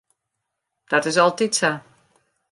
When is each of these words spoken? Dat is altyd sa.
Dat 0.91 1.05
is 1.09 1.17
altyd 1.23 1.53
sa. 1.59 1.71